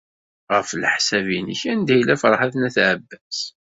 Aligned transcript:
Ɣef 0.53 0.69
leḥsab-nnek, 0.73 1.61
anda 1.71 1.93
yella 1.95 2.15
Ferḥat 2.21 2.53
n 2.57 2.67
At 2.67 2.77
Ɛebbas? 2.87 3.39